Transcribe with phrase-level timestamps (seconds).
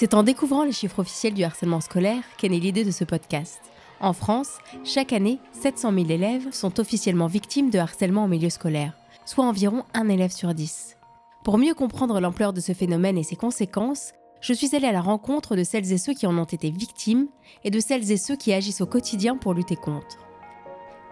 [0.00, 3.60] C'est en découvrant les chiffres officiels du harcèlement scolaire qu'est née l'idée de ce podcast.
[4.00, 4.52] En France,
[4.82, 8.94] chaque année, 700 000 élèves sont officiellement victimes de harcèlement en milieu scolaire,
[9.26, 10.96] soit environ un élève sur dix.
[11.44, 15.02] Pour mieux comprendre l'ampleur de ce phénomène et ses conséquences, je suis allée à la
[15.02, 17.26] rencontre de celles et ceux qui en ont été victimes
[17.64, 20.16] et de celles et ceux qui agissent au quotidien pour lutter contre.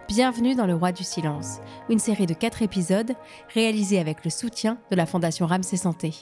[0.07, 1.59] Bienvenue dans Le Roi du Silence,
[1.89, 3.13] une série de quatre épisodes
[3.53, 6.15] réalisée avec le soutien de la Fondation Ramsey Santé.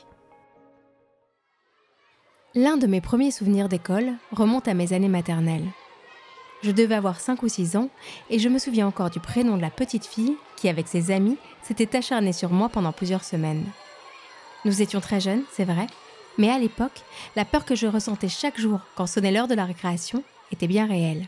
[2.55, 5.67] L'un de mes premiers souvenirs d'école remonte à mes années maternelles.
[6.63, 7.89] Je devais avoir 5 ou 6 ans
[8.29, 11.37] et je me souviens encore du prénom de la petite fille qui, avec ses amis,
[11.61, 13.65] s'était acharnée sur moi pendant plusieurs semaines.
[14.65, 15.87] Nous étions très jeunes, c'est vrai,
[16.37, 17.03] mais à l'époque,
[17.35, 20.87] la peur que je ressentais chaque jour quand sonnait l'heure de la récréation était bien
[20.87, 21.27] réelle.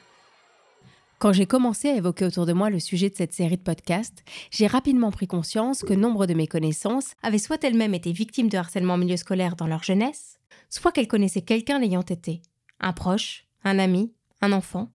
[1.20, 4.24] Quand j'ai commencé à évoquer autour de moi le sujet de cette série de podcasts,
[4.52, 8.58] j'ai rapidement pris conscience que nombre de mes connaissances avaient soit elles-mêmes été victimes de
[8.58, 12.42] harcèlement milieu scolaire dans leur jeunesse, soit qu'elles connaissaient quelqu'un l'ayant été,
[12.80, 14.94] un proche, un ami, un enfant.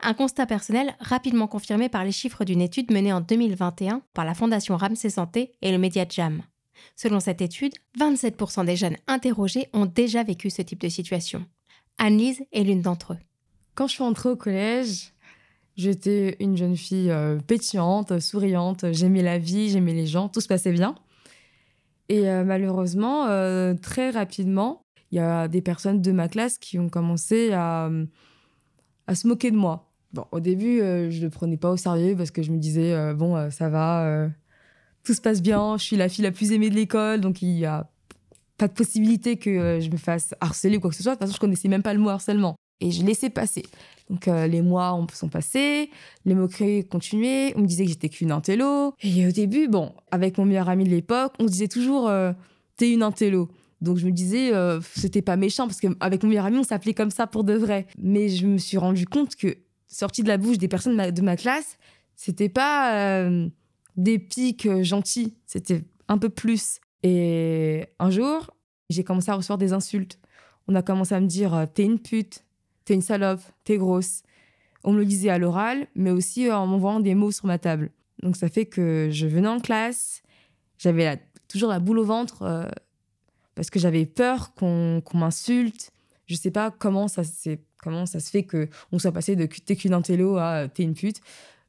[0.00, 4.34] Un constat personnel rapidement confirmé par les chiffres d'une étude menée en 2021 par la
[4.34, 6.42] Fondation Ramsey Santé et le média Jam.
[6.96, 11.46] Selon cette étude, 27% des jeunes interrogés ont déjà vécu ce type de situation.
[11.96, 13.18] Annelise est l'une d'entre eux.
[13.76, 15.12] Quand je suis entrée au collège,
[15.78, 20.48] J'étais une jeune fille euh, pétillante, souriante, j'aimais la vie, j'aimais les gens, tout se
[20.48, 20.96] passait bien.
[22.08, 26.80] Et euh, malheureusement, euh, très rapidement, il y a des personnes de ma classe qui
[26.80, 27.90] ont commencé à,
[29.06, 29.92] à se moquer de moi.
[30.12, 33.14] Bon, au début, je ne le prenais pas au sérieux parce que je me disais,
[33.14, 34.28] bon, ça va,
[35.04, 37.54] tout se passe bien, je suis la fille la plus aimée de l'école, donc il
[37.54, 37.88] n'y a
[38.56, 41.12] pas de possibilité que je me fasse harceler ou quoi que ce soit.
[41.12, 42.56] De toute façon, je connaissais même pas le mot harcèlement.
[42.80, 43.64] Et je laissais passer.
[44.10, 45.90] Donc euh, les mois sont passés,
[46.24, 48.94] les moqueries continuaient, on me disait que j'étais qu'une intello.
[49.02, 52.32] Et au début, bon, avec mon meilleur ami de l'époque, on disait toujours euh,
[52.76, 53.48] t'es une intello.
[53.80, 56.94] Donc je me disais euh, c'était pas méchant parce qu'avec mon meilleur ami on s'appelait
[56.94, 57.86] comme ça pour de vrai.
[57.98, 61.36] Mais je me suis rendu compte que sorti de la bouche des personnes de ma,
[61.36, 61.78] classe,
[62.16, 63.26] c'était pas
[63.96, 66.80] des pics gentils, c'était un peu plus.
[67.02, 68.50] Et un jour,
[68.90, 70.18] j'ai commencé à recevoir des insultes.
[70.66, 72.44] On a commencé à me dire t'es une pute,
[72.88, 74.22] t'es une salope, t'es grosse.
[74.82, 77.58] On me le disait à l'oral, mais aussi euh, en m'envoyant des mots sur ma
[77.58, 77.90] table.
[78.22, 80.22] Donc ça fait que je venais en classe,
[80.78, 82.66] j'avais toujours la boule au ventre euh,
[83.54, 85.90] parce que j'avais peur qu'on m'insulte.
[86.24, 87.58] Je sais pas comment ça, se
[88.30, 91.20] fait qu'on soit passé de t'es qu'une à t'es une pute.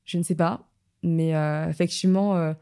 [0.06, 0.70] Je ne sais pas.
[1.04, 2.54] Mais euh, effectivement,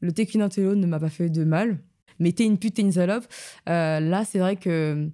[0.00, 1.78] le t'es qu'une ne m'a pas fait de mal.
[2.18, 3.26] Mais t'es une pute, t'es une salope.
[3.66, 5.10] là, c'est vrai que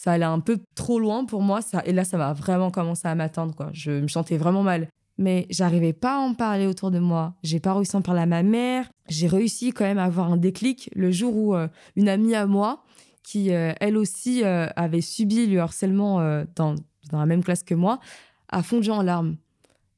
[0.00, 1.60] ça allait un peu trop loin pour moi.
[1.60, 3.54] Ça, et là, ça m'a vraiment commencé à m'atteindre.
[3.54, 3.68] Quoi.
[3.74, 4.88] Je me sentais vraiment mal.
[5.18, 7.34] Mais j'arrivais pas à en parler autour de moi.
[7.42, 8.88] J'ai pas réussi à en parler à ma mère.
[9.10, 12.46] J'ai réussi quand même à avoir un déclic le jour où euh, une amie à
[12.46, 12.82] moi,
[13.22, 16.16] qui euh, elle aussi euh, avait subi le harcèlement
[16.56, 16.76] dans,
[17.10, 18.00] dans la même classe que moi,
[18.48, 19.36] a fondu en larmes.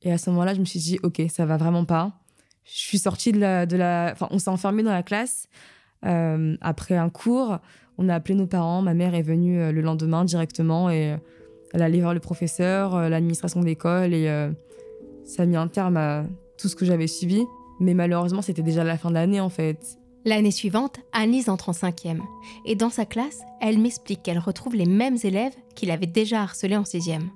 [0.03, 2.11] Et à ce moment-là, je me suis dit, ok, ça va vraiment pas.
[2.65, 5.47] Je suis sortie de la, de la, enfin, on s'est enfermé dans la classe
[6.03, 7.61] après un cours.
[7.99, 8.83] On a appelé nos parents.
[8.83, 11.17] Ma mère est venue euh, le lendemain directement et euh,
[11.73, 14.27] elle a allé voir le professeur, euh, l'administration de l'école et
[15.25, 16.25] ça a mis un terme à
[16.59, 17.43] tout ce que j'avais subi.
[17.81, 19.99] Mais malheureusement, c'était déjà la fin de l'année en fait.
[20.25, 22.23] L'année suivante, Anise entre en cinquième.
[22.65, 26.77] Et dans sa classe, elle m'explique qu'elle retrouve les mêmes élèves qu'il avait déjà harcelés
[26.77, 27.31] en sixième.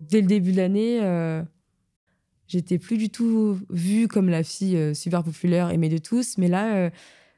[0.00, 1.00] Dès le début de l'année,
[2.46, 6.38] j'étais plus du tout vue comme la fille super populaire, aimée de tous.
[6.38, 6.90] Mais là, euh,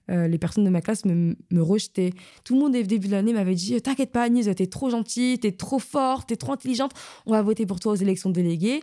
[0.08, 2.12] les personnes de ma classe me, rejetaient.
[2.44, 5.38] Tout le monde, au début de l'année, m'avait dit T'inquiète pas, Agnès, t'es trop gentille,
[5.38, 6.92] t'es trop forte, t'es trop intelligente,
[7.26, 8.82] on va voter pour toi aux élections déléguées.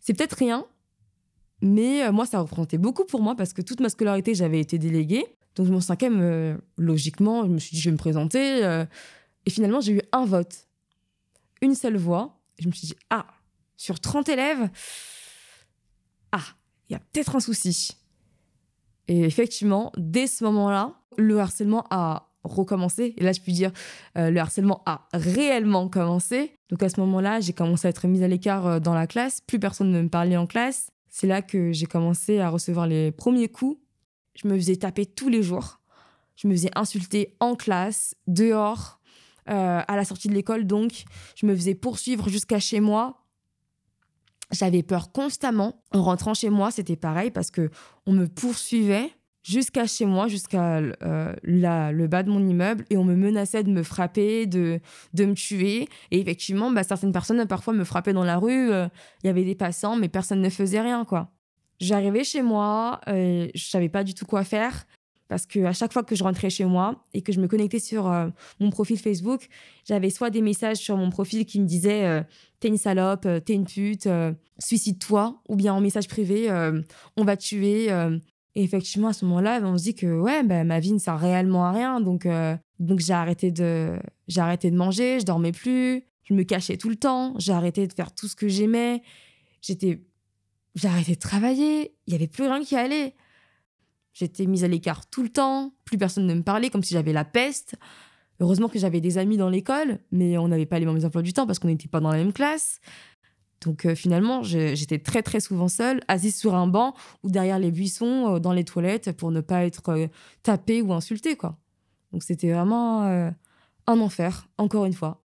[0.00, 0.66] C'est peut-être rien,
[1.62, 4.78] mais euh, moi, ça représentait beaucoup pour moi parce que toute ma scolarité, j'avais été
[4.78, 5.26] déléguée.
[5.54, 8.86] Donc, mon cinquième, euh, logiquement, je me suis dit Je vais me présenter.
[9.46, 10.66] et finalement, j'ai eu un vote,
[11.62, 12.40] une seule voix.
[12.58, 13.26] Je me suis dit Ah,
[13.76, 14.70] sur 30 élèves,
[16.32, 16.42] ah,
[16.88, 17.96] il y a peut-être un souci.
[19.08, 23.14] Et effectivement, dès ce moment-là, le harcèlement a recommencé.
[23.16, 23.72] Et là, je puis dire,
[24.16, 26.58] euh, le harcèlement a réellement commencé.
[26.70, 29.40] Donc à ce moment-là, j'ai commencé à être mise à l'écart euh, dans la classe.
[29.40, 30.90] Plus personne ne me parlait en classe.
[31.08, 33.78] C'est là que j'ai commencé à recevoir les premiers coups.
[34.34, 35.80] Je me faisais taper tous les jours.
[36.36, 39.00] Je me faisais insulter en classe, dehors,
[39.48, 40.66] euh, à la sortie de l'école.
[40.66, 41.04] Donc,
[41.36, 43.23] je me faisais poursuivre jusqu'à chez moi
[44.64, 45.82] j'avais peur constamment.
[45.92, 47.70] En rentrant chez moi, c'était pareil parce que
[48.06, 49.10] on me poursuivait
[49.42, 53.70] jusqu'à chez moi, jusqu'à euh, le bas de mon immeuble, et on me menaçait de
[53.70, 54.80] me frapper, de,
[55.12, 55.88] de me tuer.
[56.10, 58.72] Et effectivement, bah, certaines personnes parfois me frappaient dans la rue.
[58.72, 58.88] Euh,
[59.22, 61.30] il y avait des passants, mais personne ne faisait rien, quoi.
[61.78, 64.86] J'arrivais chez moi, euh, je savais pas du tout quoi faire
[65.34, 67.80] parce que à chaque fois que je rentrais chez moi et que je me connectais
[67.80, 68.28] sur euh,
[68.60, 69.48] mon profil Facebook,
[69.84, 72.22] j'avais soit des messages sur mon profil qui me disaient euh,
[72.60, 74.08] t'es une salope, euh, t'es une pute,
[74.60, 76.48] suicide-toi, ou bien en message privé
[77.16, 77.88] on va te tuer.
[78.54, 81.18] Et effectivement, à ce moment-là, on se dit que ouais, bah, ma vie ne sert
[81.18, 82.00] réellement à rien.
[82.00, 82.28] Donc,
[82.78, 83.98] donc j'ai arrêté de
[84.28, 87.88] j'ai arrêté de manger, je dormais plus, je me cachais tout le temps, j'ai arrêté
[87.88, 89.02] de faire tout ce que j'aimais.
[89.62, 90.00] J'étais
[90.76, 93.16] j'ai arrêté de travailler, il y avait plus rien qui allait.
[94.14, 97.12] J'étais mise à l'écart tout le temps, plus personne ne me parlait, comme si j'avais
[97.12, 97.74] la peste.
[98.40, 101.32] Heureusement que j'avais des amis dans l'école, mais on n'avait pas les mêmes emplois du
[101.32, 102.80] temps parce qu'on n'était pas dans la même classe.
[103.60, 107.70] Donc euh, finalement, j'étais très très souvent seule, assise sur un banc ou derrière les
[107.70, 110.06] buissons, euh, dans les toilettes, pour ne pas être euh,
[110.42, 111.36] tapée ou insultée.
[111.36, 111.58] Quoi.
[112.12, 113.02] Donc c'était vraiment
[113.86, 115.24] un enfer, encore une fois.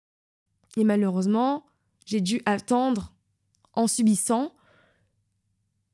[0.78, 1.66] Et malheureusement,
[2.06, 3.14] j'ai dû attendre
[3.74, 4.54] en subissant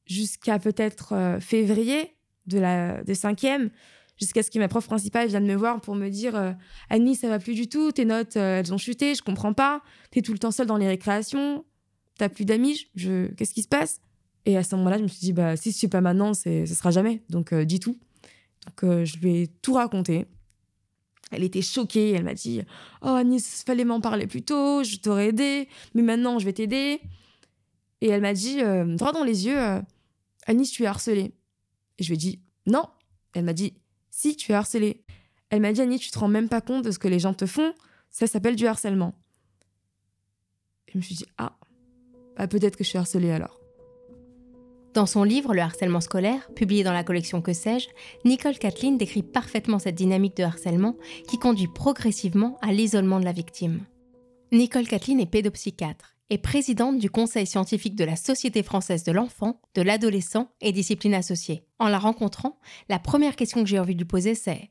[0.06, 2.14] jusqu'à peut-être février
[2.48, 3.70] de la de cinquième
[4.20, 6.52] jusqu'à ce que ma prof principale vienne me voir pour me dire euh,
[6.90, 9.82] Annie ça va plus du tout tes notes euh, elles ont chuté je comprends pas
[10.12, 11.66] t'es tout le temps seule dans les récréations
[12.18, 14.02] t'as plus d'amis je qu'est-ce qui se passe?
[14.46, 16.76] Et à ce moment-là je me suis dit bah si c'est pas maintenant c'est ce
[16.76, 17.98] sera jamais donc euh, dis tout.
[18.66, 20.26] Donc je lui ai tout raconté.
[21.32, 22.62] Elle était choquée elle m'a dit
[23.02, 27.02] oh Annie fallait m'en parler plus tôt je t'aurais aidé mais maintenant je vais t'aider
[28.02, 28.60] et elle m'a dit
[28.96, 29.58] droit dans les yeux
[30.46, 31.34] Annie tu es harcelée
[32.00, 32.86] et je lui ai dit non.
[33.34, 33.74] Elle m'a dit
[34.10, 35.04] si, tu es harcelée.
[35.50, 37.34] Elle m'a dit Annie, tu te rends même pas compte de ce que les gens
[37.34, 37.74] te font.
[38.10, 39.14] Ça s'appelle du harcèlement.
[40.88, 41.58] je me suis dit ah,
[42.38, 43.60] bah, peut-être que je suis harcelée alors.
[44.94, 47.90] Dans son livre Le harcèlement scolaire, publié dans la collection Que sais-je,
[48.26, 50.96] Nicole Kathleen décrit parfaitement cette dynamique de harcèlement
[51.28, 53.86] qui conduit progressivement à l'isolement de la victime.
[54.52, 59.62] Nicole Kathleen est pédopsychiatre est présidente du Conseil scientifique de la Société française de l'enfant,
[59.76, 61.66] de l'adolescent et disciplines associées.
[61.80, 62.60] En la rencontrant,
[62.90, 64.70] la première question que j'ai envie de lui poser, c'est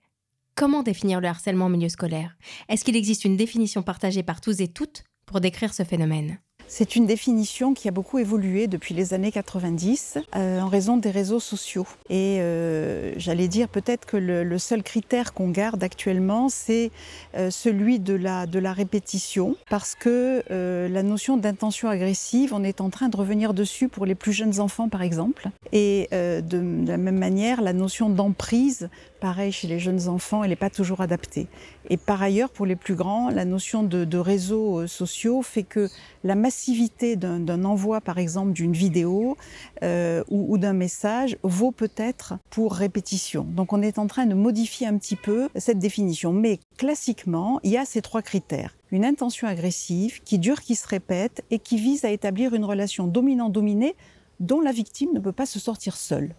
[0.55, 2.37] Comment définir le harcèlement en milieu scolaire?
[2.69, 6.39] Est-ce qu'il existe une définition partagée par tous et toutes pour décrire ce phénomène?
[6.73, 11.11] C'est une définition qui a beaucoup évolué depuis les années 90 euh, en raison des
[11.11, 11.87] réseaux sociaux.
[12.09, 16.91] Et euh, j'allais dire peut-être que le, seul critère qu'on garde actuellement, c'est
[17.37, 22.81] euh, celui de la, de la répétition, parce que la notion d'intention agressive, on est
[22.81, 25.51] en train de revenir dessus pour les plus jeunes enfants, par exemple.
[25.73, 28.89] Et de, la même manière, la notion d'emprise,
[29.23, 31.47] pareil chez les jeunes enfants, elle n'est pas toujours adaptée.
[31.89, 35.89] Et par ailleurs, pour les plus grands, la notion de, réseaux sociaux fait que
[36.25, 39.37] la massivité d'un envoi, par exemple, d'une vidéo
[39.85, 43.45] euh, ou, d'un message vaut peut-être pour répétition.
[43.45, 46.33] Donc on est en train de modifier un petit peu cette définition.
[46.33, 48.75] Mais classiquement, il y a ces trois critères.
[48.91, 53.07] Une intention agressive qui dure, qui se répète et qui vise à établir une relation
[53.07, 53.95] dominant-dominée
[54.41, 56.35] dont la victime ne peut pas se sortir seule.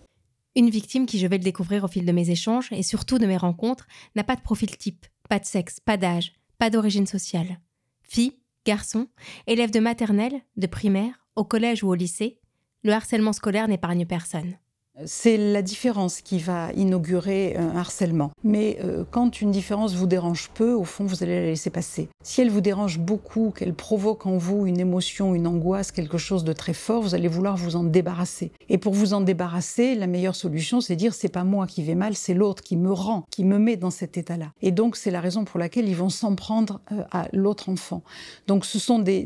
[0.55, 3.25] Une victime qui, je vais le découvrir au fil de mes échanges et surtout de
[3.25, 7.59] mes rencontres, n'a pas de profil type, pas de sexe, pas d'âge, pas d'origine sociale.
[8.03, 9.07] Fille, garçon,
[9.47, 12.39] élève de maternelle, de primaire, au collège ou au lycée,
[12.83, 14.57] le harcèlement scolaire n'épargne personne.
[15.05, 18.29] C'est la différence qui va inaugurer un harcèlement.
[18.43, 22.09] Mais euh, quand une différence vous dérange peu, au fond, vous allez la laisser passer.
[22.23, 26.43] Si elle vous dérange beaucoup, qu'elle provoque en vous une émotion, une angoisse, quelque chose
[26.43, 28.51] de très fort, vous allez vouloir vous en débarrasser.
[28.69, 31.95] Et pour vous en débarrasser, la meilleure solution, c'est dire c'est pas moi qui vais
[31.95, 34.51] mal, c'est l'autre qui me rend, qui me met dans cet état-là.
[34.61, 38.03] Et donc c'est la raison pour laquelle ils vont s'en prendre euh, à l'autre enfant.
[38.45, 39.25] Donc ce sont des,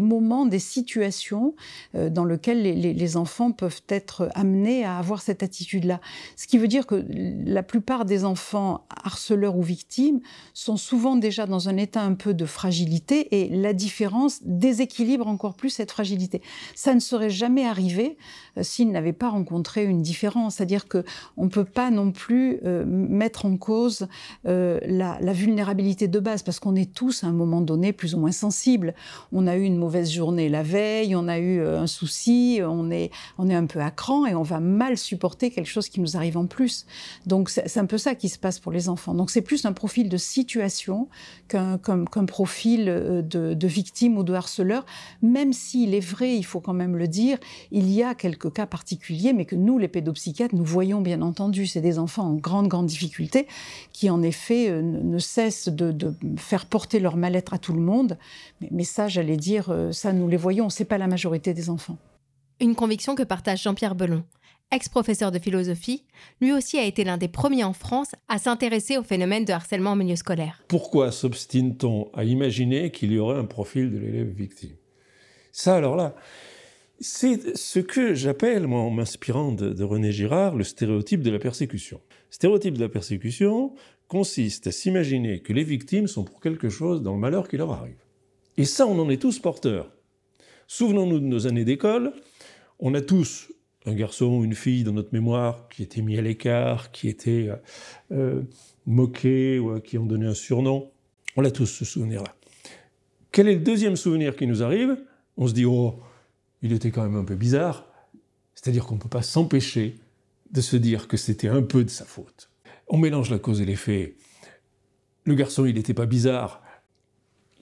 [0.00, 1.54] moments, des situations
[1.94, 6.00] euh, dans lesquelles les, les enfants peuvent être amenés à avoir cette attitude-là.
[6.34, 7.04] Ce qui veut dire que
[7.44, 10.20] la plupart des enfants harceleurs ou victimes
[10.54, 15.54] sont souvent déjà dans un état un peu de fragilité et la différence déséquilibre encore
[15.54, 16.40] plus cette fragilité.
[16.74, 18.16] Ça ne serait jamais arrivé
[18.56, 20.54] euh, s'ils n'avaient pas rencontré une différence.
[20.54, 21.04] C'est-à-dire que
[21.36, 24.08] on peut pas non plus euh, mettre en cause
[24.46, 28.18] euh, la, vulnérabilité de base parce qu'on est tous à un moment donné plus ou
[28.20, 28.94] moins sensibles.
[29.32, 33.10] On a eu une mauvaise journée la veille, on a eu un souci, on est
[33.36, 36.16] on est un peu à cran et on va mal supporter quelque chose qui nous
[36.16, 36.86] arrive en plus.
[37.26, 39.14] Donc c'est un peu ça qui se passe pour les enfants.
[39.14, 41.08] Donc c'est plus un profil de situation
[41.48, 41.78] qu'un
[42.26, 44.84] profil euh, de, victime ou de harceleur,
[45.22, 47.38] même s'il est vrai, il faut quand même le dire,
[47.70, 51.66] il y a quelques cas particuliers, mais que nous, les pédopsychiatres, nous voyons bien entendu.
[51.66, 53.46] C'est des enfants en grande, grande difficulté
[53.92, 58.18] qui, en effet, euh, ne cessent de, faire porter leur mal-être à tout le monde.
[58.70, 60.70] Mais, ça, j'allais dire, euh, ça, nous les voyons.
[60.70, 61.96] C'est pas la majorité des enfants.
[62.60, 64.24] Une conviction que partage Jean-Pierre Belon
[64.74, 66.04] ex-professeur de philosophie,
[66.40, 69.92] lui aussi a été l'un des premiers en France à s'intéresser au phénomène de harcèlement
[69.92, 70.62] en milieu scolaire.
[70.68, 74.76] Pourquoi s'obstine-t-on à imaginer qu'il y aurait un profil de l'élève victime?
[75.52, 76.16] Ça, alors là,
[77.00, 82.00] c'est ce que j'appelle, moi, en m'inspirant de, René Girard, le stéréotype de la persécution.
[82.30, 83.74] Stéréotype de la persécution
[84.08, 87.72] consiste à s'imaginer que les victimes sont pour quelque chose dans le malheur qui leur
[87.72, 88.02] arrive.
[88.56, 89.90] Et ça, on en est tous porteurs.
[90.66, 92.12] Souvenons-nous de nos années d'école.
[92.78, 93.48] On a tous
[93.86, 97.48] un garçon ou une fille dans notre mémoire qui était mis à l'écart, qui était
[97.48, 97.56] euh,
[98.12, 98.42] euh,
[98.86, 100.90] moqué ou qui ont donné un surnom.
[101.36, 102.34] On a tous ce souvenir-là.
[103.32, 104.96] Quel est le deuxième souvenir qui nous arrive?
[105.36, 106.00] On se dit, oh,
[106.62, 107.86] il était quand même un peu bizarre.
[108.54, 109.98] C'est-à-dire qu'on ne peut pas s'empêcher
[110.50, 112.50] de se dire que c'était un peu de sa faute.
[112.86, 114.14] On mélange la cause et l'effet.
[115.24, 116.62] Le garçon, il n'était pas bizarre.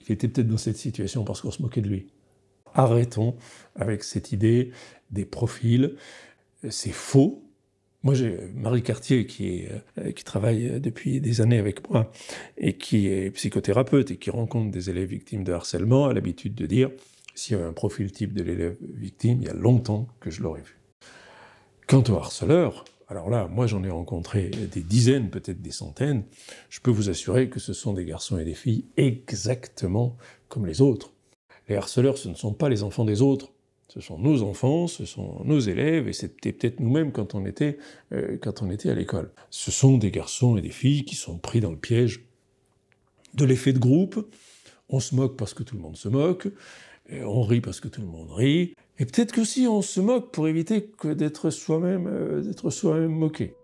[0.07, 2.07] Il était peut-être dans cette situation parce qu'on se moquait de lui.
[2.73, 3.35] Arrêtons
[3.75, 4.71] avec cette idée
[5.11, 5.95] des profils.
[6.69, 7.43] C'est faux.
[8.03, 9.65] Moi, j'ai Marie Cartier qui,
[9.97, 12.11] euh, qui travaille depuis des années avec moi
[12.57, 16.65] et qui est psychothérapeute et qui rencontre des élèves victimes de harcèlement, a l'habitude de
[16.65, 16.89] dire
[17.35, 20.43] s'il y avait un profil type de l'élève victime, il y a longtemps que je
[20.43, 20.77] l'aurais vu.
[21.87, 26.23] Quant au harceleur, alors là, moi j'en ai rencontré des dizaines, peut-être des centaines,
[26.69, 30.81] je peux vous assurer que ce sont des garçons et des filles exactement comme les
[30.81, 31.13] autres.
[31.69, 33.51] Les harceleurs, ce ne sont pas les enfants des autres,
[33.87, 37.77] ce sont nos enfants, ce sont nos élèves, et c'était peut-être nous-mêmes quand, on était,
[38.11, 39.31] euh, quand on était à l'école.
[39.49, 42.25] Ce sont des garçons et des filles qui sont pris dans le piège
[43.33, 44.29] de l'effet de groupe.
[44.89, 46.47] On se moque parce que tout le monde se moque,
[47.11, 50.47] on rit parce que tout le monde rit, et peut-être qu'aussi on se moque pour
[50.47, 53.55] éviter que d'être soi-même, euh, d'être soi-même moqué.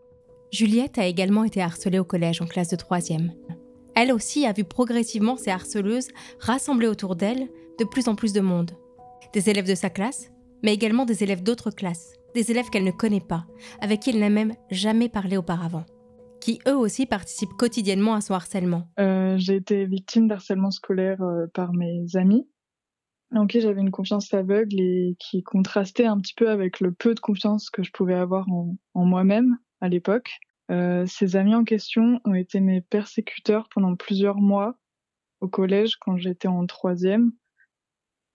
[0.52, 3.32] Juliette a également été harcelée au collège en classe de troisième.
[4.02, 6.08] Elle aussi a vu progressivement ces harceleuses
[6.40, 8.72] rassembler autour d'elle de plus en plus de monde.
[9.34, 10.32] Des élèves de sa classe,
[10.64, 13.46] mais également des élèves d'autres classes, des élèves qu'elle ne connaît pas,
[13.82, 15.84] avec qui elle n'a même jamais parlé auparavant,
[16.40, 18.88] qui eux aussi participent quotidiennement à son harcèlement.
[19.02, 22.48] Euh, j'ai été victime d'harcèlement scolaire euh, par mes amis.
[23.36, 27.16] En qui j'avais une confiance aveugle et qui contrastait un petit peu avec le peu
[27.16, 30.40] de confiance que je pouvais avoir en, moi-même à l'époque.
[30.70, 34.78] Euh, ces amis en question ont été mes persécuteurs pendant plusieurs mois
[35.42, 37.32] au collège quand j'étais en troisième.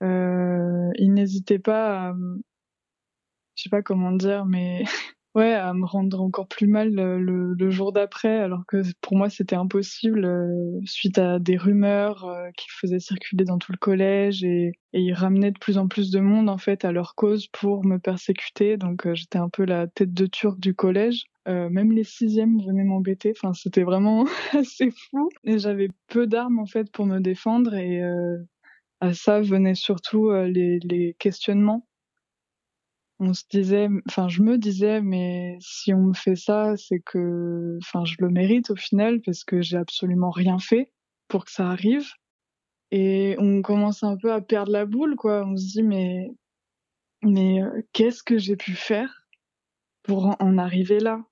[0.02, 2.14] Euh, ils n'hésitaient pas à,
[3.54, 4.84] je sais pas comment dire, mais
[5.34, 9.28] ouais, à me rendre encore plus mal le, le, jour d'après, alors que pour moi
[9.30, 14.44] c'était impossible euh, suite à des rumeurs euh, qu'ils faisaient circuler dans tout le collège
[14.44, 17.84] et, ils ramenaient de plus en plus de monde en fait à leur cause pour
[17.84, 18.76] me persécuter.
[18.76, 21.24] Donc euh, j'étais un peu la tête de turc du collège.
[21.46, 23.32] même les sixièmes venaient m'embêter.
[23.36, 25.30] Enfin, c'était vraiment assez fou.
[25.42, 28.02] Et j'avais peu d'armes en fait pour me défendre et
[29.00, 31.84] à ça venaient surtout les questionnements
[33.20, 37.78] on se disait, enfin, je me disais, mais si on me fait ça, c'est que,
[37.82, 40.92] enfin, je le mérite au final parce que j'ai absolument rien fait
[41.28, 42.08] pour que ça arrive.
[42.90, 45.44] Et on commence un peu à perdre la boule, quoi.
[45.46, 46.30] On se dit, mais,
[47.22, 49.26] mais euh, qu'est-ce que j'ai pu faire
[50.02, 51.24] pour en arriver là?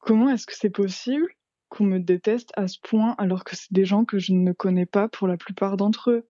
[0.00, 1.28] Comment est-ce que c'est possible
[1.68, 4.86] qu'on me déteste à ce point alors que c'est des gens que je ne connais
[4.86, 6.28] pas pour la plupart d'entre eux?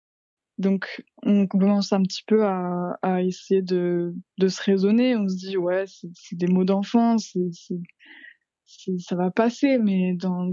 [0.57, 5.15] Donc, on commence un petit peu à, à essayer de, se raisonner.
[5.15, 9.77] On se dit, ouais, c'est des mots d'enfant, ça va passer.
[9.77, 10.51] Mais dans,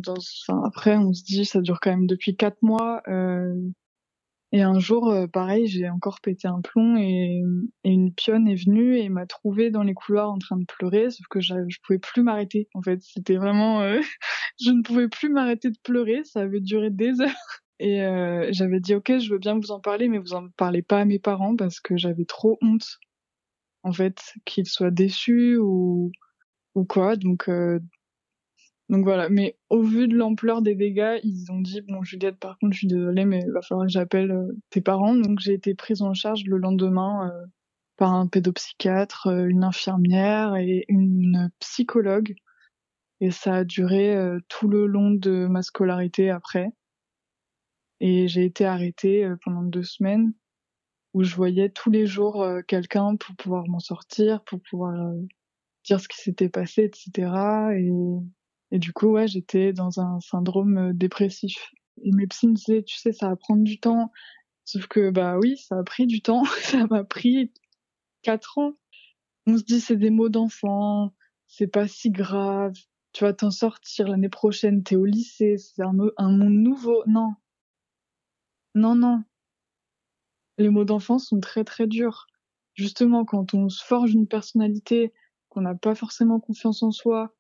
[0.64, 3.02] après, on se dit, ça dure quand même depuis quatre mois.
[3.08, 3.54] Euh,
[4.52, 7.42] et un jour, euh, pareil, j'ai encore pété un plomb et,
[7.82, 11.26] une pionne est venue et m'a trouvé dans les couloirs en train de pleurer, sauf
[11.28, 12.68] que je pouvais plus m'arrêter.
[12.75, 14.00] En fait, c'était vraiment, euh,
[14.64, 16.23] je ne pouvais plus m'arrêter de pleurer.
[16.25, 17.63] Ça avait duré des heures.
[17.84, 20.80] Et euh, j'avais dit ok, je veux bien vous en parler, mais vous en parlez
[20.80, 22.98] pas à mes parents parce que j'avais trop honte,
[23.82, 26.10] en fait, qu'ils soient déçus ou
[26.74, 27.16] ou quoi.
[27.16, 27.78] Donc euh,
[28.88, 29.28] donc voilà.
[29.28, 32.78] Mais au vu de l'ampleur des dégâts, ils ont dit bon Juliette, par contre, je
[32.78, 35.14] suis désolée, mais il va falloir que j'appelle euh, tes parents.
[35.14, 37.30] Donc j'ai été prise en charge le lendemain
[37.98, 42.34] par un pédopsychiatre, une infirmière et une psychologue.
[43.20, 44.16] Et ça a duré
[44.48, 46.70] tout le long de ma scolarité après.
[48.06, 50.34] Et j'ai été arrêtée euh, pendant deux semaines
[51.14, 55.23] où je voyais tous les jours euh, quelqu'un pour pouvoir m'en sortir, pour pouvoir euh,
[55.84, 57.32] dire ce qui s'était passé, etc.
[57.75, 57.90] Et,
[58.73, 61.73] et du coup, ouais, j'étais dans un syndrome dépressif.
[62.02, 64.12] Et mes psys me disaient, tu sais, ça va prendre du temps.
[64.66, 66.44] Sauf que, bah oui, ça a pris du temps.
[66.61, 67.54] ça m'a pris
[68.20, 68.75] quatre ans.
[69.46, 71.14] On se dit, c'est des mots d'enfant,
[71.46, 72.75] c'est pas si grave.
[73.14, 77.02] Tu vas t'en sortir l'année prochaine, t'es au lycée, c'est un, un monde nouveau.
[77.06, 77.32] Non,
[78.74, 79.22] non, non.
[80.58, 82.26] Les mots d'enfant sont très très durs.
[82.74, 85.12] Justement, quand on se forge une personnalité,
[85.48, 87.34] qu'on n'a pas forcément confiance en soi,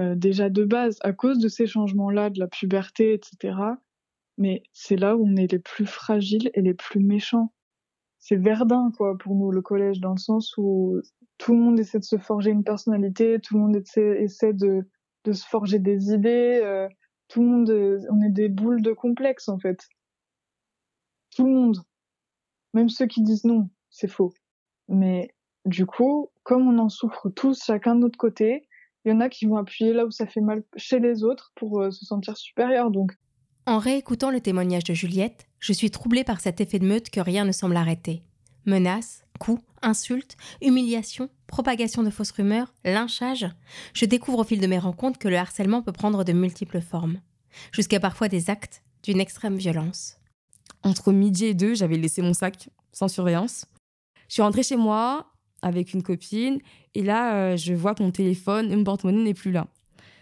[0.00, 3.56] euh, déjà de base, à cause de ces changements-là, de la puberté, etc.
[4.36, 7.52] Mais c'est là où on est les plus fragiles et les plus méchants.
[8.18, 11.00] C'est Verdun, quoi, pour nous, le collège, dans le sens où
[11.38, 14.88] tout le monde essaie de se forger une personnalité, tout le monde essaie, essaie de,
[15.24, 16.60] de se forger des idées.
[16.64, 16.88] Euh,
[17.28, 19.88] tout le monde, on est des boules de complexe en fait.
[21.34, 21.82] Tout le monde,
[22.74, 24.32] même ceux qui disent non, c'est faux.
[24.88, 28.68] Mais du coup, comme on en souffre tous, chacun de notre côté,
[29.04, 31.52] il y en a qui vont appuyer là où ça fait mal chez les autres
[31.54, 32.90] pour euh, se sentir supérieur.
[32.90, 33.12] Donc,
[33.66, 37.20] en réécoutant le témoignage de Juliette, je suis troublée par cet effet de meute que
[37.20, 38.22] rien ne semble arrêter.
[38.66, 43.46] Menaces, coups, insultes, humiliations, propagation de fausses rumeurs, lynchage.
[43.94, 47.20] Je découvre au fil de mes rencontres que le harcèlement peut prendre de multiples formes,
[47.72, 50.18] jusqu'à parfois des actes d'une extrême violence.
[50.84, 53.64] Entre midi et deux, j'avais laissé mon sac sans surveillance.
[54.28, 56.58] Je suis rentrée chez moi avec une copine
[56.94, 59.66] et là, euh, je vois que mon téléphone et mon porte-monnaie n'est plus là,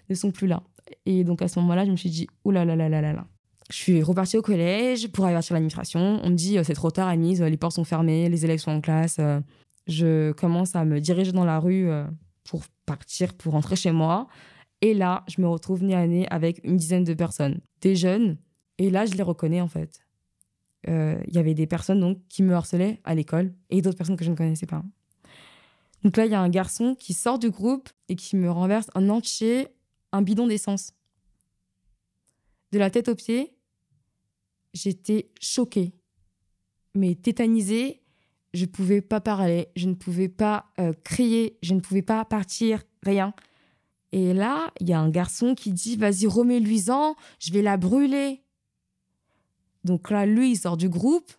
[0.09, 0.63] ne sont plus là.
[1.05, 3.27] Et donc à ce moment-là, je me suis dit, oulala, là là là là.
[3.71, 6.21] Je suis repartie au collège pour avertir l'administration.
[6.23, 8.71] On me dit, euh, c'est trop tard, Anise, les portes sont fermées, les élèves sont
[8.71, 9.17] en classe.
[9.19, 9.41] Euh.
[9.89, 11.91] Je commence à me diriger dans la rue
[12.45, 14.29] pour partir, pour rentrer chez moi.
[14.81, 18.37] Et là, je me retrouve nez à nez avec une dizaine de personnes, des jeunes.
[18.79, 20.01] Et là, je les reconnais en fait.
[20.87, 24.25] Il y avait des personnes donc qui me harcelaient à l'école et d'autres personnes que
[24.25, 24.83] je ne connaissais pas.
[26.05, 28.89] Donc là, il y a un garçon qui sort du groupe et qui me renverse
[28.95, 29.69] un entier,
[30.11, 30.93] un bidon d'essence.
[32.73, 33.55] De la tête aux pieds,
[34.75, 35.95] j'étais choquée,
[36.95, 38.01] mais tétanisée.
[38.55, 42.23] Je ne pouvais pas parler, je ne pouvais pas euh, crier, je ne pouvais pas
[42.27, 43.33] partir, rien.
[44.13, 48.42] Et là, il y a un garçon qui dit Vas-y, remets-lui-en, je vais la brûler.
[49.85, 51.33] Donc là, lui, il sort du groupe.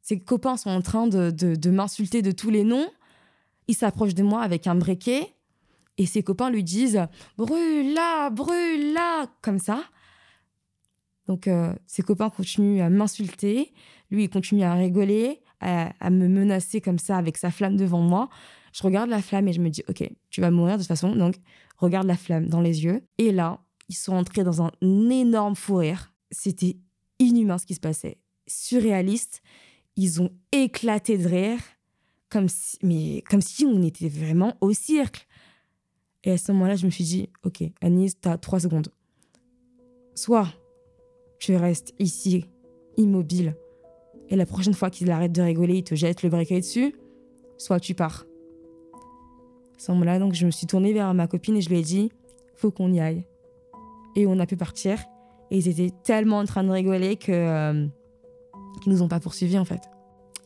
[0.00, 2.88] Ses copains sont en train de, m'insulter de tous les noms.
[3.68, 5.34] Il s'approche de moi avec un briquet
[5.98, 7.06] et ses copains lui disent
[7.36, 9.84] brûle-la, brûle-la, comme ça.
[11.28, 13.72] Donc euh, ses copains continuent à m'insulter,
[14.10, 18.28] lui il continue à rigoler, à, me menacer comme ça avec sa flamme devant moi.
[18.72, 21.14] Je regarde la flamme et je me dis ok, tu vas mourir de toute façon,
[21.14, 21.36] donc
[21.76, 23.02] regarde la flamme dans les yeux.
[23.18, 26.12] Et là, ils sont entrés dans un énorme fou rire.
[26.32, 26.78] C'était
[27.22, 29.42] inhumain ce qui se passait, surréaliste.
[29.96, 31.60] Ils ont éclaté de rire
[32.30, 35.28] comme si, mais comme si on était vraiment au cirque.
[36.24, 38.88] Et à ce moment-là, je me suis dit, ok, Agnès, t'as trois secondes.
[40.14, 40.48] Soit
[41.38, 42.46] tu restes ici,
[42.96, 43.56] immobile,
[44.28, 46.94] et la prochaine fois qu'il arrête de rigoler, il te jette le briquet dessus,
[47.58, 48.24] soit tu pars.
[48.94, 51.82] À ce moment-là, donc, je me suis tournée vers ma copine et je lui ai
[51.82, 52.10] dit,
[52.54, 53.26] faut qu'on y aille.
[54.16, 55.04] Et on a pu partir.
[55.52, 57.86] Et ils étaient tellement en train de rigoler que euh,
[58.86, 59.82] nous ont pas poursuivis en fait.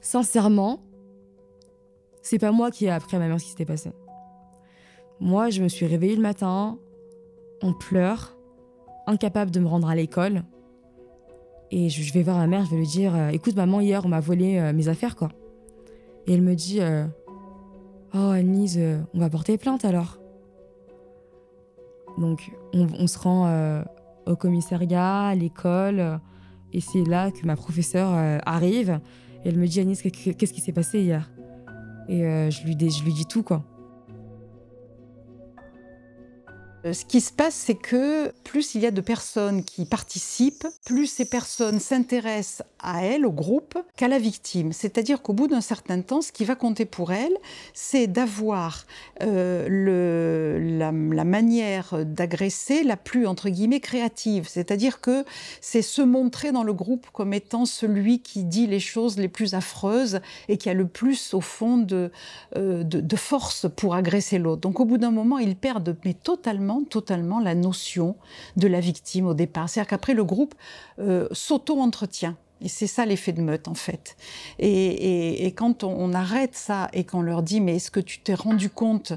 [0.00, 0.80] Sincèrement,
[2.22, 3.92] c'est pas moi qui ai appris à ma mère ce qui s'était passé.
[5.20, 6.76] Moi, je me suis réveillée le matin,
[7.62, 8.36] en pleurs,
[9.06, 10.42] incapable de me rendre à l'école.
[11.70, 14.08] Et je vais voir ma mère, je vais lui dire euh, Écoute, maman, hier, on
[14.08, 15.28] m'a volé euh, mes affaires, quoi.
[16.26, 17.06] Et elle me dit euh,
[18.12, 18.80] Oh, Anise,
[19.14, 20.18] on va porter plainte alors.
[22.18, 23.84] Donc, on, se rend
[24.26, 26.20] au commissariat, à l'école.
[26.72, 29.00] et c'est là que ma professeure arrive.
[29.44, 31.30] Et elle me dit Anise, qu'est-ce qui s'est passé hier?
[32.08, 33.64] Et euh, je, lui je lui dis tout, quoi.
[36.92, 41.06] Ce qui se passe, c'est que plus il y a de personnes qui participent, plus
[41.06, 44.72] ces personnes s'intéressent à elle, au groupe, qu'à la victime.
[44.72, 47.36] C'est-à-dire qu'au bout d'un certain temps, ce qui va compter pour elle,
[47.74, 48.84] c'est d'avoir
[49.22, 54.46] euh, la, manière d'agresser la plus, entre guillemets, créative.
[54.48, 55.24] C'est-à-dire que
[55.60, 59.54] c'est se montrer dans le groupe comme étant celui qui dit les choses les plus
[59.54, 62.10] affreuses et qui a le plus, au fond, de,
[62.56, 64.60] euh, de force pour agresser l'autre.
[64.60, 68.16] Donc au bout d'un moment, ils perdent mais totalement totalement la notion
[68.56, 69.68] de la victime au départ.
[69.68, 70.54] C'est-à-dire qu'après, le groupe
[70.98, 72.36] euh, s'auto-entretient.
[72.62, 74.16] Et c'est ça l'effet de meute, en fait.
[74.58, 78.70] Et, quand on, arrête ça et qu'on leur dit, mais est-ce que tu t'es rendu
[78.70, 79.12] compte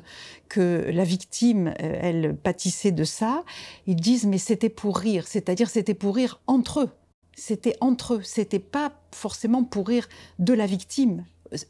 [0.49, 3.43] que la victime, euh, elle pâtissait de ça?
[3.87, 5.25] Ils disent, mais c'était pour rire.
[5.25, 6.89] C'est-à-dire, c'était pour rire entre eux.
[7.33, 8.21] C'était entre eux.
[8.23, 11.23] C'était pas forcément pour rire de la victime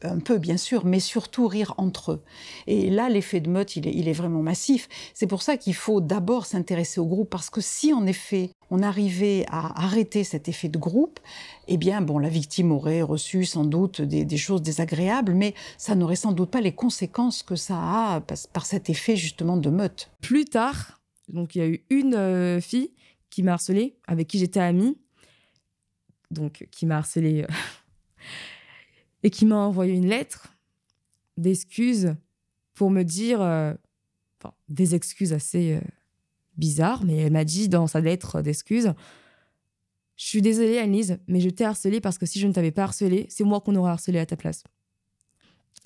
[0.04, 2.22] un peu bien sûr, mais surtout rire entre eux.
[2.68, 4.88] Et là, l'effet de meute, il est, il est vraiment massif.
[5.14, 8.84] C'est pour ça qu'il faut d'abord s'intéresser au groupe, parce que si en effet on
[8.84, 11.20] arrivait à arrêter cet effet de groupe,
[11.68, 16.16] eh bien, bon, la victime aurait reçu sans doute des, choses désagréables, mais ça n'aurait
[16.16, 20.12] sans doute pas les conséquences que ça a par, cet effet justement de meute.
[20.22, 22.92] Plus tard, donc il y a eu une euh, fille
[23.30, 24.98] qui m'a harcelée, avec qui j'étais amie,
[26.32, 27.46] donc qui m'a harcelée.
[29.24, 30.54] Et qui m'a envoyé une lettre
[31.38, 32.16] d'excuses
[32.74, 33.74] pour me dire, euh,
[34.40, 35.82] enfin, des excuses assez euh,
[36.58, 38.94] bizarres, mais elle m'a dit dans sa lettre d'excuses,
[40.16, 42.84] je suis désolée Annelise, mais je t'ai harcelée parce que si je ne t'avais pas
[42.84, 44.64] harcelée, c'est moi qu'on aurait harcelé à ta place.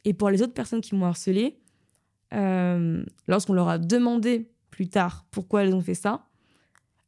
[0.06, 1.60] Et pour les autres personnes qui m'ont harcelée,
[2.34, 6.28] euh, lorsqu'on leur a demandé plus tard pourquoi elles ont fait ça,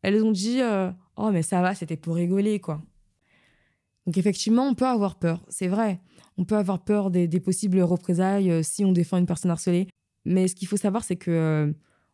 [0.04, 0.62] elles ont dit
[1.18, 2.82] Oh, mais ça va, c'était pour rigoler, quoi.
[4.06, 6.00] Donc, effectivement, on peut avoir peur, c'est vrai.
[6.38, 9.88] On peut avoir peur des, possibles représailles euh, si on défend une personne harcelée.
[10.26, 11.74] Mais ce qu'il faut savoir, c'est que euh,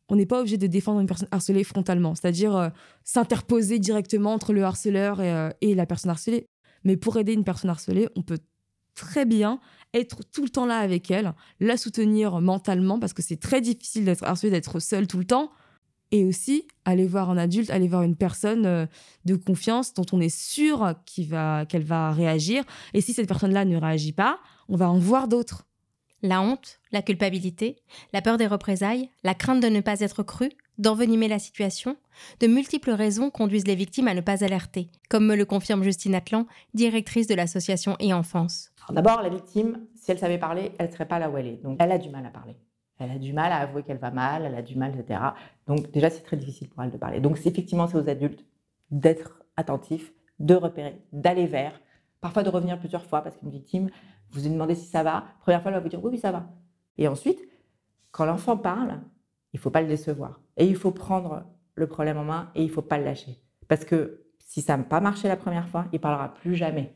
[0.09, 2.71] on n'est pas obligé de défendre une personne harcelée frontalement, c'est-à-dire
[3.05, 6.45] s'interposer directement entre le harceleur et, et la personne harcelée.
[6.83, 8.39] Mais pour aider une personne harcelée, on peut
[8.93, 9.59] très bien
[9.93, 14.05] être tout le temps là avec elle, la soutenir mentalement parce que c'est très difficile
[14.05, 15.51] d'être harcelé, d'être seul tout le temps.
[16.11, 18.85] Et aussi aller voir un adulte, aller voir une personne euh,
[19.25, 22.63] de confiance dont on est sûr qu'elle va, réagir.
[22.93, 25.65] Et si cette personne-là ne réagit pas, on va en voir d'autres.
[26.21, 27.77] La honte, la culpabilité,
[28.13, 31.97] la peur des représailles, la crainte de ne pas être cru, d'envenimer la situation,
[32.39, 36.15] de multiples raisons conduisent les victimes à ne pas alerter, comme me le confirme Justine
[36.15, 38.71] Atlan, directrice de l'association e-enfance.
[38.89, 41.63] D'abord, la victime, si elle savait parler, elle ne serait pas là où elle est.
[41.63, 42.55] Donc, elle a du mal à parler.
[43.01, 45.19] Elle a du mal à avouer qu'elle va mal, elle a du mal, etc.
[45.67, 47.19] Donc, déjà, c'est très difficile pour elle de parler.
[47.19, 48.45] Donc, effectivement, c'est aux adultes
[48.91, 51.81] d'être attentifs, de repérer, d'aller vers,
[52.19, 53.89] parfois de revenir plusieurs fois, parce qu'une victime,
[54.31, 55.25] vous lui demandez si ça va.
[55.41, 56.49] Première fois, elle va vous dire oui, oui, ça va.
[56.97, 57.39] Et ensuite,
[58.11, 58.99] quand l'enfant parle,
[59.53, 60.39] il ne faut pas le décevoir.
[60.57, 61.43] Et il faut prendre
[61.75, 63.41] le problème en main et il ne faut pas le lâcher.
[63.67, 66.93] Parce que si ça n'a pas marché la première fois, il ne parlera plus jamais.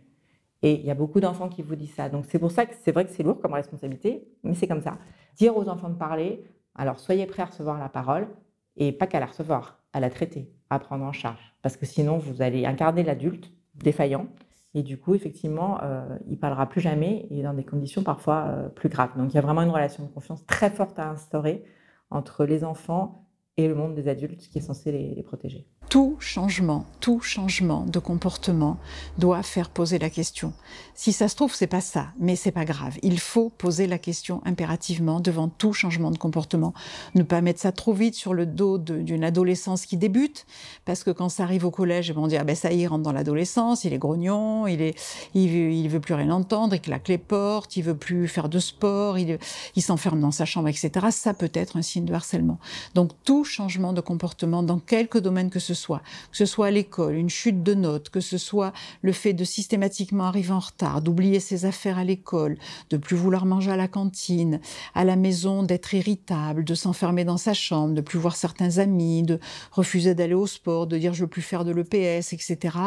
[0.65, 2.09] Et il y a beaucoup d'enfants qui vous disent ça.
[2.09, 4.81] Donc c'est pour ça que c'est vrai que c'est lourd comme responsabilité, mais c'est comme
[4.81, 4.97] ça.
[5.35, 8.27] Dire aux enfants de parler, alors soyez prêts à recevoir la parole
[8.75, 11.53] et pas qu'à la recevoir, à la traiter, à prendre en charge.
[11.61, 14.25] Parce que sinon, vous allez incarner l'adulte défaillant.
[14.73, 18.67] Et du coup, effectivement, euh, il parlera plus jamais et dans des conditions parfois euh,
[18.67, 19.15] plus graves.
[19.19, 21.63] Donc il y a vraiment une relation de confiance très forte à instaurer
[22.09, 26.85] entre les enfants et le monde des adultes qui est censé les protéger tout changement,
[26.99, 28.77] tout changement de comportement
[29.17, 30.53] doit faire poser la question.
[30.93, 32.97] Si ça se trouve, c'est pas ça, mais c'est pas grave.
[33.03, 36.73] Il faut poser la question impérativement devant tout changement de comportement.
[37.15, 40.45] Ne pas mettre ça trop vite sur le dos d'une adolescence qui débute,
[40.85, 43.11] parce que quand ça arrive au collège, on dit ah ben ça y rentre dans
[43.11, 44.99] l'adolescence, il est grognon, il est,
[45.33, 48.49] il veut, il veut plus rien entendre, il claque les portes, il veut plus faire
[48.49, 49.37] de sport, il,
[49.77, 51.07] s'enferme dans sa chambre, etc.
[51.11, 52.57] Ça peut être un signe de harcèlement.
[52.95, 57.15] Donc tout changement de comportement dans quelque domaine que ce que ce soit à l'école,
[57.15, 61.39] une chute de notes, que ce soit le fait de systématiquement arriver en retard, d'oublier
[61.39, 62.57] ses affaires à l'école,
[62.89, 64.59] de plus vouloir manger à la cantine,
[64.93, 69.23] à la maison d'être irritable, de s'enfermer dans sa chambre, de plus voir certains amis,
[69.23, 69.39] de
[69.71, 72.77] refuser d'aller au sport, de dire je veux plus faire de l'EPS, etc.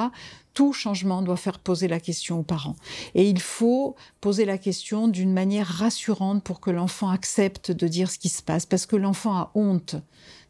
[0.55, 2.77] Tout changement doit faire poser la question aux parents.
[3.14, 8.11] Et il faut poser la question d'une manière rassurante pour que l'enfant accepte de dire
[8.11, 9.96] ce qui se passe, parce que l'enfant a honte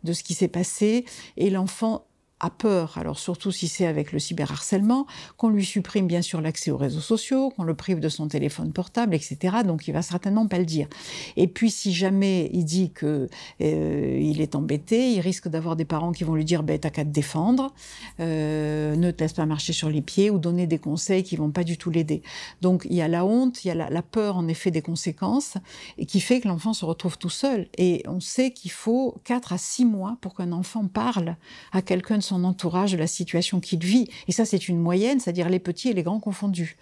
[0.04, 1.04] de ce qui s'est passé
[1.36, 2.07] et l'enfant
[2.40, 6.70] a peur, alors surtout si c'est avec le cyberharcèlement, qu'on lui supprime bien sûr l'accès
[6.70, 9.58] aux réseaux sociaux, qu'on le prive de son téléphone portable, etc.
[9.64, 10.88] Donc il va certainement pas le dire.
[11.36, 13.28] Et puis si jamais il dit que
[13.60, 16.90] euh, il est embêté, il risque d'avoir des parents qui vont lui dire ben t'as
[16.90, 17.74] qu'à te défendre,
[18.20, 21.50] euh, ne te laisse pas marcher sur les pieds ou donner des conseils qui vont
[21.50, 22.22] pas du tout l'aider.
[22.60, 25.54] Donc il y a la honte, il y a la, peur en effet des conséquences
[25.98, 27.68] et qui fait que l'enfant se retrouve tout seul.
[27.76, 31.36] Et on sait qu'il faut 4 à 6 mois pour qu'un enfant parle
[31.72, 34.08] à quelqu'un de son entourage, de la situation qu'il vit.
[34.28, 36.76] Et ça, c'est une moyenne, c'est-à-dire les petits et les grands confondus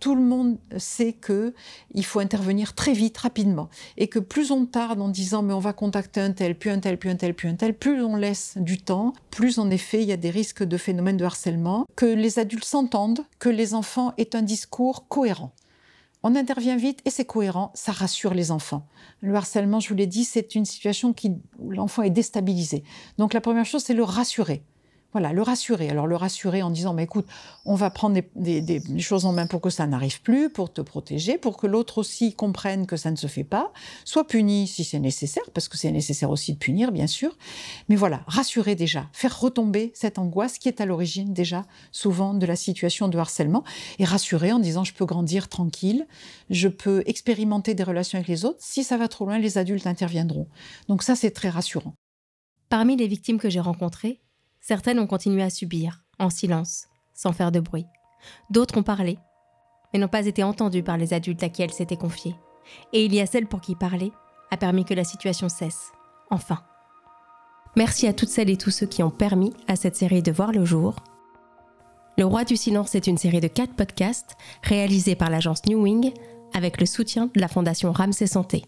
[0.00, 1.54] tout le monde sait que
[1.94, 5.58] il faut intervenir très vite, rapidement, et que plus on tarde en disant mais on
[5.58, 8.16] va contacter un tel, puis un tel, puis un tel, puis un tel, plus on
[8.16, 11.86] laisse du temps, plus en effet il y a des risques de phénomènes de harcèlement,
[11.96, 15.52] que les adultes s'entendent, que les enfants aient un discours cohérent.
[16.22, 18.86] On intervient vite et c'est cohérent, ça rassure les enfants.
[19.20, 22.82] Le harcèlement, je vous l'ai dit, c'est une situation qui, où l'enfant est déstabilisé.
[23.18, 24.62] Donc la première chose, c'est le rassurer.
[25.12, 25.88] Voilà, le rassurer.
[25.88, 27.26] Alors le rassurer en disant, mais écoute,
[27.64, 31.38] on va prendre des, choses en main pour que ça n'arrive plus, pour te protéger,
[31.38, 33.72] pour que l'autre aussi comprenne que ça ne se fait pas,
[34.04, 37.38] soit puni si c'est nécessaire, parce que c'est nécessaire aussi de punir, bien sûr.
[37.88, 42.44] Mais voilà, rassurer déjà, faire retomber cette angoisse qui est à l'origine déjà souvent de
[42.44, 43.64] la situation de harcèlement,
[43.98, 46.06] et rassurer en disant, je peux grandir tranquille,
[46.50, 48.58] je peux expérimenter des relations avec les autres.
[48.60, 50.48] Si ça va trop loin, les adultes interviendront.
[50.86, 51.94] Donc ça, c'est très rassurant.
[52.68, 54.20] Parmi les victimes que j'ai rencontrées,
[54.68, 57.86] Certaines ont continué à subir, en silence, sans faire de bruit.
[58.50, 59.18] D'autres ont parlé,
[59.90, 62.36] mais n'ont pas été entendues par les adultes à qui elles s'étaient confiées.
[62.92, 64.12] Et il y a celles pour qui parler
[64.50, 65.90] a permis que la situation cesse.
[66.28, 66.62] Enfin.
[67.76, 70.52] Merci à toutes celles et tous ceux qui ont permis à cette série de voir
[70.52, 70.96] le jour.
[72.18, 76.12] Le Roi du Silence est une série de quatre podcasts réalisés par l'agence New Wing
[76.52, 78.66] avec le soutien de la Fondation Ramsey Santé.